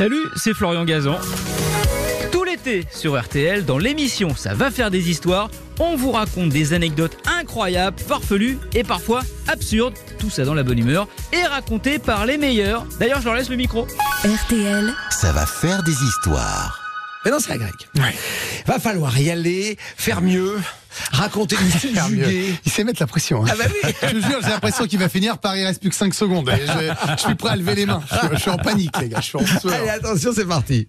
Salut, 0.00 0.30
c'est 0.34 0.54
Florian 0.54 0.86
Gazan. 0.86 1.18
Tout 2.32 2.42
l'été 2.42 2.86
sur 2.90 3.20
RTL, 3.20 3.66
dans 3.66 3.76
l'émission 3.76 4.34
Ça 4.34 4.54
va 4.54 4.70
faire 4.70 4.90
des 4.90 5.10
histoires, 5.10 5.50
on 5.78 5.94
vous 5.94 6.10
raconte 6.10 6.48
des 6.48 6.72
anecdotes 6.72 7.18
incroyables, 7.28 7.98
farfelues 7.98 8.58
et 8.72 8.82
parfois 8.82 9.20
absurdes, 9.46 9.92
tout 10.18 10.30
ça 10.30 10.46
dans 10.46 10.54
la 10.54 10.62
bonne 10.62 10.78
humeur, 10.78 11.06
et 11.34 11.44
racontées 11.44 11.98
par 11.98 12.24
les 12.24 12.38
meilleurs. 12.38 12.86
D'ailleurs, 12.98 13.20
je 13.20 13.26
leur 13.26 13.34
laisse 13.34 13.50
le 13.50 13.56
micro. 13.56 13.86
RTL, 14.24 14.90
Ça 15.10 15.32
va 15.32 15.44
faire 15.44 15.82
des 15.82 15.92
histoires. 15.92 16.80
Mais 17.26 17.30
non, 17.30 17.36
c'est 17.38 17.50
la 17.50 17.58
grecque. 17.58 17.90
Va 18.66 18.78
falloir 18.78 19.18
y 19.20 19.30
aller, 19.30 19.76
faire 19.98 20.22
mieux, 20.22 20.56
raconter, 21.12 21.56
nous 21.62 21.70
subjuguer. 21.78 22.54
Il 22.64 22.72
sait 22.72 22.84
mettre 22.84 23.00
la 23.00 23.06
pression. 23.06 23.44
hein. 23.44 23.48
Ah 23.50 23.54
bah 23.58 23.64
oui. 23.68 23.90
Je 24.02 24.06
te 24.08 24.14
jure, 24.26 24.38
j'ai 24.42 24.48
l'impression 24.50 24.86
qu'il 24.86 24.98
va 24.98 25.08
finir 25.08 25.38
par 25.38 25.56
il 25.56 25.64
reste 25.64 25.80
plus 25.80 25.90
que 25.90 25.96
5 25.96 26.14
secondes. 26.14 26.50
Je, 26.50 27.12
je 27.16 27.22
suis 27.22 27.34
prêt 27.34 27.50
à 27.50 27.56
lever 27.56 27.74
les 27.74 27.86
mains. 27.86 28.02
Je, 28.10 28.34
je 28.36 28.40
suis 28.40 28.50
en 28.50 28.56
panique, 28.58 28.96
les 29.00 29.08
gars. 29.08 29.20
Je 29.20 29.26
suis 29.26 29.38
en 29.38 29.46
sueur. 29.60 29.72
Allez, 29.74 29.88
attention, 29.90 30.32
c'est 30.34 30.46
parti. 30.46 30.88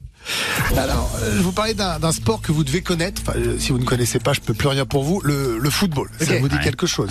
Alors, 0.77 1.11
euh, 1.21 1.33
je 1.37 1.41
vous 1.41 1.51
parlais 1.51 1.73
d'un 1.73 2.11
sport 2.11 2.41
que 2.41 2.51
vous 2.51 2.63
devez 2.63 2.81
connaître. 2.81 3.21
Enfin, 3.25 3.37
euh, 3.37 3.57
si 3.59 3.71
vous 3.71 3.77
ne 3.79 3.83
connaissez 3.85 4.19
pas, 4.19 4.33
je 4.33 4.39
peux 4.41 4.53
plus 4.53 4.67
rien 4.67 4.85
pour 4.85 5.03
vous. 5.03 5.21
Le, 5.23 5.57
le 5.57 5.69
football, 5.69 6.09
ça 6.19 6.37
vous 6.39 6.47
dit 6.47 6.59
quelque 6.59 6.87
chose. 6.87 7.09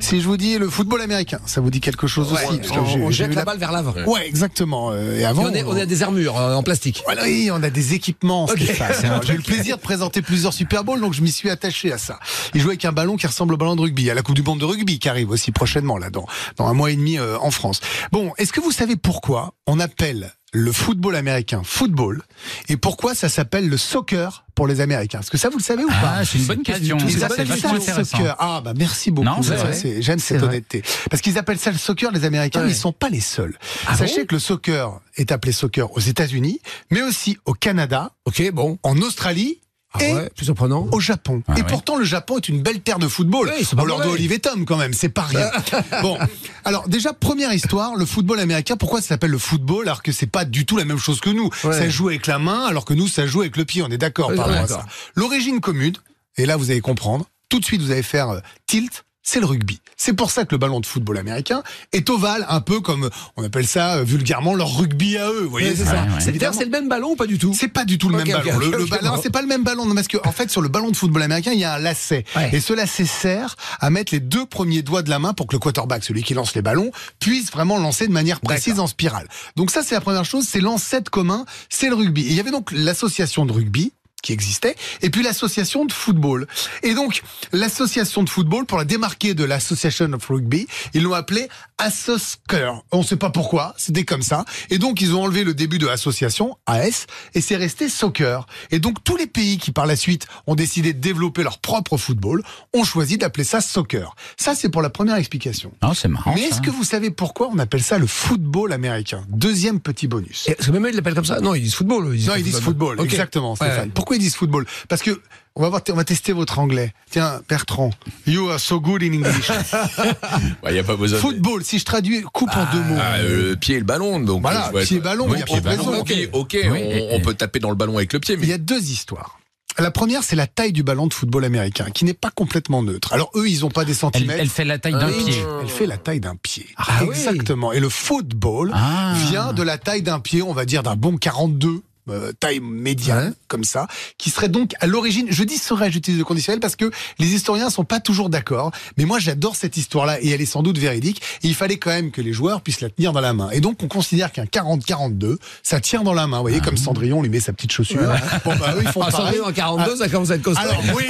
Si 0.00 0.20
je 0.20 0.26
vous 0.26 0.36
dis 0.36 0.58
le 0.58 0.68
football 0.68 1.00
américain, 1.00 1.40
ça 1.46 1.60
vous 1.60 1.70
dit 1.70 1.80
quelque 1.80 2.06
chose 2.06 2.32
Ouais, 2.32 2.44
aussi. 2.46 2.58
parce 2.58 2.70
on, 2.96 3.10
jette 3.10 3.34
la 3.34 3.44
balle 3.44 3.58
vers 3.58 3.72
l'avant. 3.72 3.94
Ouais, 4.06 4.26
exactement. 4.26 4.90
Euh, 4.92 5.16
Et 5.16 5.20
Et 5.20 5.24
avant, 5.24 5.44
on, 5.44 5.52
est- 5.52 5.62
on 5.64 5.76
a 5.76 5.86
des 5.86 6.02
armures 6.02 6.38
euh, 6.38 6.54
en 6.54 6.62
plastique. 6.62 7.02
Voilà, 7.04 7.24
oui, 7.24 7.50
on 7.52 7.62
a 7.62 7.70
des 7.70 7.94
équipements. 7.94 8.44
Ok. 8.44 8.58
Stéphane. 8.60 8.92
C'est 9.00 9.06
un- 9.06 9.20
J'ai 9.22 9.34
eu 9.34 9.38
le 9.38 9.42
plaisir 9.42 9.76
de 9.76 9.82
présenter 9.82 10.22
plusieurs 10.22 10.52
Super 10.52 10.84
Bowls, 10.84 11.00
donc 11.00 11.14
je 11.14 11.22
m'y 11.22 11.30
suis 11.32 11.50
attaché 11.50 11.92
à 11.92 11.98
ça. 11.98 12.18
Il 12.54 12.60
joue 12.60 12.68
avec 12.68 12.84
un 12.84 12.92
ballon 12.92 13.16
qui 13.16 13.26
ressemble 13.26 13.54
au 13.54 13.56
ballon 13.56 13.76
de 13.76 13.80
rugby. 13.82 14.02
Il 14.02 14.06
y 14.06 14.10
a 14.10 14.14
la 14.14 14.22
Coupe 14.22 14.34
du 14.36 14.42
Monde 14.42 14.60
de 14.60 14.64
rugby 14.64 14.98
qui 14.98 15.08
arrive 15.08 15.30
aussi 15.30 15.52
prochainement, 15.52 15.98
là, 15.98 16.10
dans, 16.10 16.26
dans 16.56 16.66
un 16.66 16.74
mois 16.74 16.90
et 16.90 16.96
demi 16.96 17.18
euh, 17.18 17.38
en 17.40 17.50
France. 17.50 17.80
Bon, 18.12 18.32
est-ce 18.38 18.52
que 18.52 18.60
vous 18.60 18.72
savez 18.72 18.96
pourquoi 18.96 19.54
on 19.66 19.80
appelle 19.80 20.32
le 20.52 20.72
football 20.72 21.14
américain 21.14 21.62
football 21.64 22.22
et 22.68 22.76
pourquoi 22.76 23.14
ça 23.14 23.28
s'appelle 23.28 23.68
le 23.68 23.76
soccer 23.76 24.44
pour 24.54 24.66
les 24.66 24.80
Américains 24.80 25.20
Est-ce 25.20 25.30
que 25.30 25.36
ça, 25.36 25.50
vous 25.50 25.58
le 25.58 25.62
savez 25.62 25.84
ou 25.84 25.88
pas 25.88 26.14
Ah, 26.18 26.24
c'est 26.24 26.38
une 26.38 26.44
bonne 26.46 26.62
pas 26.62 26.72
question. 26.72 26.96
Ils 27.00 27.12
c'est 27.12 27.22
appellent 27.22 27.46
ça 27.58 27.72
le 27.72 28.04
soccer. 28.04 28.34
Ah 28.38 28.60
bah 28.64 28.72
merci 28.76 29.10
beaucoup. 29.10 29.28
Non, 29.28 29.42
c'est 29.42 29.56
Ça, 29.56 29.64
vrai. 29.64 29.72
c'est- 29.74 30.02
J'aime 30.02 30.18
C'est 30.18 30.34
cette 30.34 30.38
vrai. 30.38 30.48
honnêteté. 30.48 30.82
Parce 31.10 31.20
qu'ils 31.22 31.38
appellent 31.38 31.58
ça 31.58 31.70
le 31.70 31.78
soccer, 31.78 32.10
les 32.12 32.24
Américains, 32.24 32.60
Ouais. 32.60 32.66
mais 32.66 32.72
ils 32.72 32.76
sont 32.76 32.92
pas 32.92 33.08
les 33.08 33.20
seuls. 33.20 33.56
Ah 33.86 33.96
Sachez 33.96 34.20
bon? 34.20 34.26
que 34.26 34.34
le 34.34 34.38
soccer 34.40 35.00
est 35.16 35.30
appelé 35.32 35.52
soccer 35.52 35.92
aux 35.96 36.00
États-Unis, 36.00 36.60
mais 36.90 37.02
aussi 37.02 37.38
au 37.44 37.52
Canada, 37.52 38.12
Ok, 38.24 38.50
bon. 38.52 38.78
en 38.82 38.96
Australie 39.00 39.60
Ah 40.00 40.04
et 40.04 40.14
ouais, 40.14 40.30
plus 40.34 40.44
surprenant. 40.44 40.86
au 40.92 41.00
Japon. 41.00 41.42
Ah 41.48 41.54
et 41.58 41.62
pourtant, 41.62 41.96
le 41.96 42.04
Japon 42.04 42.36
est 42.36 42.48
une 42.48 42.62
belle 42.62 42.80
terre 42.80 42.98
de 42.98 43.08
football. 43.08 43.50
Oui, 43.56 43.64
c'est 43.64 43.76
pas 43.76 43.82
On 43.82 43.86
leur 43.86 44.00
doit 44.00 44.16
et 44.18 44.38
Tom 44.38 44.64
quand 44.64 44.76
même, 44.76 44.92
c'est 44.92 45.08
pas 45.08 45.22
rien. 45.22 45.50
bon, 46.02 46.18
alors 46.64 46.88
déjà 46.88 47.12
première 47.12 47.52
histoire, 47.52 47.96
le 47.96 48.04
football 48.04 48.40
américain. 48.40 48.76
Pourquoi 48.76 49.00
ça 49.00 49.08
s'appelle 49.08 49.30
le 49.30 49.38
football 49.38 49.88
alors 49.88 50.02
que 50.02 50.12
c'est 50.12 50.26
pas 50.26 50.44
du 50.44 50.66
tout 50.66 50.76
la 50.76 50.84
même 50.84 50.98
chose 50.98 51.20
que 51.20 51.30
nous? 51.30 51.50
Ouais. 51.64 51.72
Ça 51.72 51.88
joue 51.88 52.08
avec 52.08 52.26
la 52.26 52.38
main 52.38 52.66
alors 52.66 52.84
que 52.84 52.94
nous 52.94 53.08
ça 53.08 53.26
joue 53.26 53.40
avec 53.40 53.56
le 53.56 53.64
pied. 53.64 53.82
On 53.82 53.88
est 53.88 53.98
d'accord 53.98 54.30
Oui, 54.30 54.36
par 54.36 54.46
rapport 54.46 54.62
à 54.62 54.68
ça. 54.68 54.86
L'origine 55.14 55.60
commune. 55.60 55.94
Et 56.36 56.46
là, 56.46 56.56
vous 56.56 56.70
allez 56.70 56.80
comprendre. 56.80 57.26
Tout 57.48 57.58
de 57.58 57.64
suite, 57.64 57.82
vous 57.82 57.90
allez 57.90 58.02
faire 58.02 58.30
euh, 58.30 58.40
tilt. 58.66 59.04
C'est 59.30 59.40
le 59.40 59.46
rugby. 59.46 59.78
C'est 59.98 60.14
pour 60.14 60.30
ça 60.30 60.46
que 60.46 60.52
le 60.54 60.56
ballon 60.58 60.80
de 60.80 60.86
football 60.86 61.18
américain 61.18 61.62
est 61.92 62.08
ovale, 62.08 62.46
un 62.48 62.62
peu 62.62 62.80
comme 62.80 63.10
on 63.36 63.44
appelle 63.44 63.66
ça 63.66 63.96
euh, 63.96 64.02
vulgairement 64.02 64.54
leur 64.54 64.74
rugby 64.74 65.18
à 65.18 65.28
eux. 65.30 65.42
Vous 65.42 65.50
voyez, 65.50 65.76
c'est 65.76 65.84
ça. 65.84 66.04
ouais. 66.04 66.52
C'est 66.54 66.64
le 66.64 66.70
même 66.70 66.88
ballon 66.88 67.10
ou 67.10 67.14
pas 67.16 67.26
du 67.26 67.36
tout? 67.36 67.52
C'est 67.54 67.68
pas 67.68 67.84
du 67.84 67.98
tout 67.98 68.08
le 68.08 68.16
même 68.16 68.26
ballon. 68.26 68.56
ok, 68.56 68.62
le, 68.62 68.86
ballon, 68.86 69.20
c'est 69.22 69.28
pas 69.28 69.42
le 69.42 69.46
même 69.46 69.64
ballon, 69.64 69.84
non, 69.84 69.94
parce 69.94 70.08
que 70.08 70.16
en 70.26 70.32
fait, 70.32 70.50
sur 70.50 70.62
le 70.62 70.70
ballon 70.70 70.90
de 70.90 70.96
football 70.96 71.20
américain, 71.22 71.52
il 71.52 71.60
y 71.60 71.64
a 71.64 71.74
un 71.74 71.78
lacet, 71.78 72.24
Ouais. 72.36 72.48
et 72.54 72.60
ce 72.60 72.72
lacet 72.72 73.04
sert 73.04 73.56
à 73.80 73.90
mettre 73.90 74.14
les 74.14 74.20
deux 74.20 74.46
premiers 74.46 74.80
doigts 74.80 75.02
de 75.02 75.10
la 75.10 75.18
main 75.18 75.34
pour 75.34 75.46
que 75.46 75.54
le 75.56 75.58
quarterback, 75.60 76.04
celui 76.04 76.22
qui 76.22 76.32
lance 76.32 76.54
les 76.54 76.62
ballons, 76.62 76.90
puisse 77.20 77.52
vraiment 77.52 77.76
lancer 77.78 78.06
de 78.06 78.12
manière 78.12 78.40
précise 78.40 78.80
en 78.80 78.86
spirale. 78.86 79.28
Donc 79.56 79.70
ça, 79.70 79.82
c'est 79.82 79.94
la 79.94 80.00
première 80.00 80.24
chose. 80.24 80.46
C'est 80.50 80.62
l'ancêtre 80.62 81.10
commun, 81.10 81.44
c'est 81.68 81.90
le 81.90 81.96
rugby. 81.96 82.22
Et 82.22 82.30
il 82.30 82.34
y 82.34 82.40
avait 82.40 82.50
donc 82.50 82.70
l'association 82.72 83.44
de 83.44 83.52
rugby 83.52 83.92
qui 84.22 84.32
existait, 84.32 84.74
et 85.02 85.10
puis 85.10 85.22
l'association 85.22 85.84
de 85.84 85.92
football. 85.92 86.46
Et 86.82 86.94
donc, 86.94 87.22
l'association 87.52 88.22
de 88.22 88.28
football, 88.28 88.66
pour 88.66 88.78
la 88.78 88.84
démarquer 88.84 89.34
de 89.34 89.44
l'association 89.44 90.12
of 90.12 90.26
rugby, 90.26 90.66
ils 90.94 91.02
l'ont 91.02 91.14
appelé 91.14 91.48
Assoscur. 91.80 92.82
On 92.90 92.98
ne 92.98 93.02
sait 93.04 93.16
pas 93.16 93.30
pourquoi, 93.30 93.74
c'était 93.76 94.04
comme 94.04 94.22
ça. 94.22 94.44
Et 94.70 94.78
donc, 94.78 95.00
ils 95.00 95.14
ont 95.14 95.22
enlevé 95.22 95.44
le 95.44 95.54
début 95.54 95.78
de 95.78 95.86
association, 95.86 96.56
AS, 96.66 97.06
et 97.34 97.40
c'est 97.40 97.56
resté 97.56 97.88
soccer. 97.88 98.46
Et 98.70 98.78
donc, 98.78 99.02
tous 99.04 99.16
les 99.16 99.26
pays 99.26 99.58
qui, 99.58 99.70
par 99.72 99.86
la 99.86 99.94
suite, 99.96 100.26
ont 100.46 100.54
décidé 100.54 100.92
de 100.92 100.98
développer 101.00 101.42
leur 101.42 101.58
propre 101.58 101.96
football, 101.96 102.42
ont 102.74 102.84
choisi 102.84 103.18
d'appeler 103.18 103.44
ça 103.44 103.60
soccer. 103.60 104.14
Ça, 104.36 104.54
c'est 104.54 104.68
pour 104.68 104.82
la 104.82 104.90
première 104.90 105.16
explication. 105.16 105.72
Non, 105.82 105.94
c'est 105.94 106.08
marrant. 106.08 106.34
Mais 106.34 106.42
est-ce 106.42 106.60
que 106.60 106.70
vous 106.70 106.84
savez 106.84 107.10
pourquoi 107.10 107.48
on 107.52 107.58
appelle 107.58 107.82
ça 107.82 107.98
le 107.98 108.06
football 108.06 108.72
américain? 108.72 109.24
Deuxième 109.28 109.80
petit 109.80 110.06
bonus. 110.08 110.48
Et- 110.48 110.54
Parce 110.54 110.66
que 110.66 110.72
même 110.72 110.86
eux, 110.86 110.90
ils 110.90 110.96
l'appellent 110.96 111.14
comme 111.14 111.24
ça. 111.24 111.40
Non, 111.40 111.54
ils 111.54 111.62
disent 111.62 111.74
football. 111.74 112.06
eux, 112.06 112.16
Non, 112.26 112.34
ils 112.36 112.42
disent 112.42 112.60
football, 112.60 113.00
exactement, 113.00 113.50
Ouais, 113.52 113.56
Stéphane. 113.56 113.84
ouais. 113.86 113.90
Pourquoi 114.08 114.16
ils 114.16 114.20
disent 114.20 114.36
football? 114.36 114.64
Parce 114.88 115.02
que 115.02 115.20
on 115.54 115.60
va 115.60 115.68
voir, 115.68 115.82
on 115.90 115.94
va 115.94 116.04
tester 116.04 116.32
votre 116.32 116.58
anglais. 116.58 116.94
Tiens, 117.10 117.42
Bertrand, 117.46 117.90
you 118.26 118.48
are 118.48 118.58
so 118.58 118.80
good 118.80 119.02
in 119.02 119.12
English. 119.12 119.50
Il 120.66 120.72
n'y 120.72 120.78
a 120.78 120.82
pas 120.82 120.96
besoin 120.96 121.18
de... 121.18 121.22
football, 121.22 121.62
si 121.62 121.78
je 121.78 121.84
traduis, 121.84 122.22
coupe 122.32 122.48
en 122.56 122.64
deux 122.72 122.80
mots. 122.82 122.96
Ah, 122.98 123.16
euh, 123.18 123.50
le 123.50 123.56
pied 123.56 123.74
et 123.74 123.78
le 123.78 123.84
ballon. 123.84 124.18
Donc, 124.20 124.40
Voilà, 124.40 124.68
euh, 124.68 124.72
ouais, 124.72 124.84
pied 124.86 124.96
et 124.96 125.00
ballon, 125.00 125.26
oui, 125.26 125.32
il 125.34 125.40
y 125.40 125.42
a 125.42 125.44
pied 125.44 125.56
pas 125.60 125.76
ballon, 125.76 125.90
raison. 125.90 126.00
Ok, 126.32 126.52
Oui, 126.54 126.68
on, 126.70 126.74
et- 126.74 127.08
on 127.12 127.20
peut 127.20 127.34
taper 127.34 127.58
dans 127.60 127.68
le 127.68 127.76
ballon 127.76 127.98
avec 127.98 128.14
le 128.14 128.20
pied, 128.20 128.34
Il 128.38 128.44
y 128.44 128.46
mais 128.48 128.54
a 128.54 128.58
deux 128.58 128.90
histoires. 128.90 129.38
La 129.78 129.90
première, 129.90 130.24
c'est 130.24 130.36
la 130.36 130.46
taille 130.46 130.72
du 130.72 130.82
ballon 130.82 131.06
de 131.06 131.12
football 131.14 131.44
américain, 131.44 131.86
qui 131.92 132.04
n'est 132.04 132.14
pas 132.14 132.30
complètement 132.30 132.82
neutre. 132.82 133.12
Alors 133.12 133.30
eux, 133.36 133.48
ils 133.48 133.64
ont 133.64 133.68
pas 133.70 133.84
des 133.84 133.92
elle, 133.92 133.96
centimètres. 133.98 134.40
elle 134.40 134.48
fait 134.48 134.64
la 134.64 134.78
taille 134.78 134.94
d'un 134.94 135.12
pied. 135.12 135.34
Elle 135.62 135.68
fait 135.68 135.86
la 135.86 135.98
taille 135.98 136.18
d'un 136.20 136.34
pied. 136.34 136.66
Ah 136.78 137.00
oui. 137.02 137.08
Exactement. 137.10 137.72
Et 137.72 137.78
le 137.78 137.88
football 137.88 138.72
Ah. 138.74 139.12
vient 139.28 139.52
de 139.52 139.62
la 139.62 139.76
taille 139.78 140.02
d'un 140.02 140.18
pied, 140.18 140.42
on 140.42 140.52
va 140.52 140.64
dire 140.64 140.82
d'un 140.82 140.96
bon 140.96 141.16
42. 141.16 141.82
Euh, 142.10 142.32
taille 142.38 142.60
médiane, 142.60 143.28
Ouais. 143.28 143.32
comme 143.48 143.64
ça, 143.64 143.86
qui 144.18 144.30
serait 144.30 144.48
donc 144.48 144.72
à 144.80 144.86
l'origine, 144.86 145.26
je 145.30 145.42
dis 145.44 145.56
serait, 145.58 145.90
j'utilise 145.90 146.18
le 146.18 146.24
conditionnel 146.24 146.60
parce 146.60 146.76
que 146.76 146.90
les 147.18 147.34
historiens 147.34 147.70
sont 147.70 147.84
pas 147.84 148.00
toujours 148.00 148.28
d'accord, 148.30 148.70
mais 148.96 149.04
moi 149.04 149.18
j'adore 149.18 149.56
cette 149.56 149.76
histoire-là 149.76 150.20
et 150.20 150.28
elle 150.30 150.40
est 150.40 150.46
sans 150.46 150.62
doute 150.62 150.78
véridique, 150.78 151.20
et 151.42 151.48
il 151.48 151.54
fallait 151.54 151.78
quand 151.78 151.90
même 151.90 152.10
que 152.10 152.20
les 152.20 152.32
joueurs 152.32 152.60
puissent 152.60 152.80
la 152.80 152.90
tenir 152.90 153.12
dans 153.12 153.20
la 153.20 153.32
main. 153.32 153.50
Et 153.50 153.60
donc 153.60 153.82
on 153.82 153.88
considère 153.88 154.30
qu'un 154.32 154.44
40-42, 154.44 155.36
ça 155.62 155.80
tient 155.80 156.02
dans 156.02 156.14
la 156.14 156.26
main, 156.26 156.36
vous 156.38 156.42
voyez, 156.44 156.60
comme 156.60 156.76
Cendrillon 156.76 157.22
lui 157.22 157.28
met 157.30 157.40
sa 157.40 157.52
petite 157.52 157.72
chaussure. 157.72 157.98
Bon 158.44 158.54
bah 158.56 158.74
eux 158.76 158.82
ils 158.82 158.88
font 158.88 159.02
Ah. 159.02 159.10
Cendrillon 159.10 159.46
en 159.46 159.52
42, 159.52 159.96
ça 159.96 160.08
commence 160.08 160.30
à 160.30 160.36
être 160.36 160.42
costaud. 160.42 160.60
Alors 160.62 160.82
oui, 160.94 161.04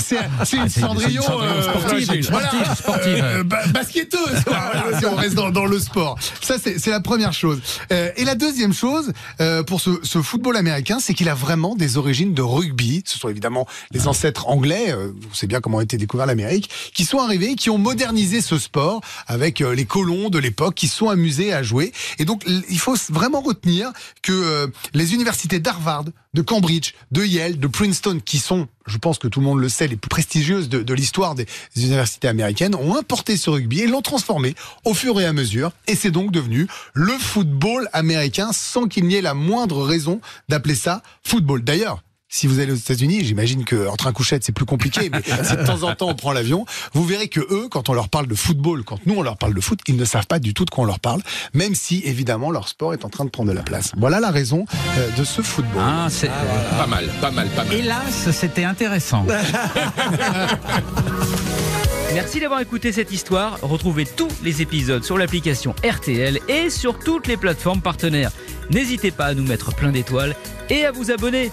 c'est 0.00 0.16
une 0.16 0.44
c'est 0.44 0.56
une 0.56 0.68
Cendrillon 0.68 1.22
euh, 1.40 1.62
sportive, 1.62 2.28
voilà, 2.30 2.74
sportive, 2.74 3.20
euh, 3.24 3.42
ba- 3.42 3.66
basketteuse, 3.68 4.42
voilà, 4.46 4.98
si 4.98 5.06
on 5.06 5.14
reste 5.14 5.34
dans, 5.34 5.50
dans 5.50 5.64
le 5.66 5.78
sport. 5.78 6.18
Ça 6.42 6.56
c'est 6.58 6.86
la 6.90 7.00
première 7.00 7.32
chose. 7.32 7.60
Euh, 7.92 8.10
et 8.16 8.24
la 8.24 8.34
deuxième 8.34 8.72
chose 8.74 9.12
pour 9.66 9.80
ce, 9.80 9.90
ce 10.02 10.20
football 10.22 10.43
américain, 10.52 10.98
c'est 11.00 11.14
qu'il 11.14 11.28
a 11.28 11.34
vraiment 11.34 11.74
des 11.74 11.96
origines 11.96 12.34
de 12.34 12.42
rugby. 12.42 13.02
Ce 13.06 13.18
sont 13.18 13.28
évidemment 13.28 13.66
les 13.90 14.06
ancêtres 14.06 14.48
anglais, 14.48 14.92
euh, 14.92 15.12
on 15.30 15.34
sait 15.34 15.46
bien 15.46 15.60
comment 15.60 15.78
a 15.78 15.82
été 15.82 15.96
découvert 15.96 16.26
l'Amérique, 16.26 16.70
qui 16.92 17.04
sont 17.04 17.18
arrivés, 17.18 17.56
qui 17.56 17.70
ont 17.70 17.78
modernisé 17.78 18.40
ce 18.40 18.58
sport 18.58 19.00
avec 19.26 19.60
euh, 19.60 19.74
les 19.74 19.84
colons 19.84 20.30
de 20.30 20.38
l'époque, 20.38 20.74
qui 20.74 20.88
sont 20.88 21.08
amusés 21.08 21.52
à 21.52 21.62
jouer. 21.62 21.92
Et 22.18 22.24
donc 22.24 22.42
il 22.46 22.78
faut 22.78 22.96
vraiment 23.10 23.40
retenir 23.40 23.92
que 24.22 24.32
euh, 24.32 24.66
les 24.92 25.14
universités 25.14 25.60
d'Harvard, 25.60 26.04
de 26.34 26.42
Cambridge, 26.42 26.92
de 27.12 27.24
Yale, 27.24 27.58
de 27.58 27.66
Princeton, 27.66 28.20
qui 28.24 28.38
sont, 28.38 28.68
je 28.86 28.98
pense 28.98 29.18
que 29.18 29.28
tout 29.28 29.40
le 29.40 29.46
monde 29.46 29.60
le 29.60 29.68
sait, 29.68 29.88
les 29.88 29.96
plus 29.96 30.08
prestigieuses 30.08 30.68
de, 30.68 30.94
l'histoire 30.94 31.34
des 31.34 31.46
universités 31.76 32.28
américaines, 32.28 32.74
ont 32.74 32.96
importé 32.96 33.36
ce 33.36 33.50
rugby 33.50 33.80
et 33.80 33.86
l'ont 33.86 34.02
transformé 34.02 34.54
au 34.84 34.94
fur 34.94 35.20
et 35.20 35.24
à 35.24 35.32
mesure. 35.32 35.72
Et 35.86 35.94
c'est 35.94 36.10
donc 36.10 36.30
devenu 36.30 36.66
le 36.92 37.12
football 37.12 37.88
américain 37.92 38.50
sans 38.52 38.86
qu'il 38.86 39.06
n'y 39.06 39.14
ait 39.14 39.22
la 39.22 39.34
moindre 39.34 39.82
raison 39.82 40.20
d'appeler 40.48 40.74
ça 40.74 41.02
football. 41.22 41.62
D'ailleurs, 41.62 42.02
si 42.34 42.48
vous 42.48 42.58
allez 42.58 42.72
aux 42.72 42.76
États-Unis, 42.76 43.24
j'imagine 43.24 43.64
que 43.64 43.86
en 43.86 43.94
train 43.94 44.10
couchette 44.12 44.42
c'est 44.42 44.50
plus 44.50 44.64
compliqué, 44.64 45.08
mais 45.08 45.22
si 45.44 45.56
de 45.56 45.64
temps 45.64 45.84
en 45.84 45.94
temps 45.94 46.08
on 46.08 46.16
prend 46.16 46.32
l'avion, 46.32 46.66
vous 46.92 47.04
verrez 47.04 47.28
que 47.28 47.38
eux, 47.38 47.68
quand 47.70 47.88
on 47.88 47.92
leur 47.92 48.08
parle 48.08 48.26
de 48.26 48.34
football, 48.34 48.82
quand 48.82 48.98
nous 49.06 49.14
on 49.14 49.22
leur 49.22 49.36
parle 49.36 49.54
de 49.54 49.60
foot, 49.60 49.78
ils 49.86 49.94
ne 49.96 50.04
savent 50.04 50.26
pas 50.26 50.40
du 50.40 50.52
tout 50.52 50.64
de 50.64 50.70
quoi 50.70 50.82
on 50.82 50.86
leur 50.88 50.98
parle, 50.98 51.22
même 51.52 51.76
si 51.76 52.02
évidemment 52.04 52.50
leur 52.50 52.66
sport 52.66 52.92
est 52.92 53.04
en 53.04 53.08
train 53.08 53.24
de 53.24 53.30
prendre 53.30 53.50
de 53.50 53.54
la 53.54 53.62
place. 53.62 53.92
Voilà 53.96 54.18
la 54.18 54.32
raison 54.32 54.64
euh, 54.98 55.10
de 55.16 55.22
ce 55.22 55.42
football. 55.42 55.80
Ah, 55.80 56.08
c'est- 56.10 56.26
pas 56.26 56.88
mal, 56.88 57.08
pas 57.20 57.30
mal, 57.30 57.46
pas 57.50 57.62
mal. 57.62 57.72
Hélas, 57.72 58.28
c'était 58.32 58.64
intéressant. 58.64 59.24
Merci 62.14 62.40
d'avoir 62.40 62.58
écouté 62.60 62.90
cette 62.90 63.12
histoire. 63.12 63.58
Retrouvez 63.62 64.06
tous 64.06 64.28
les 64.42 64.60
épisodes 64.60 65.04
sur 65.04 65.18
l'application 65.18 65.72
RTL 65.88 66.40
et 66.48 66.68
sur 66.68 66.98
toutes 66.98 67.28
les 67.28 67.36
plateformes 67.36 67.80
partenaires. 67.80 68.32
N'hésitez 68.70 69.12
pas 69.12 69.26
à 69.26 69.34
nous 69.34 69.44
mettre 69.44 69.72
plein 69.74 69.92
d'étoiles 69.92 70.34
et 70.68 70.84
à 70.84 70.90
vous 70.90 71.12
abonner. 71.12 71.52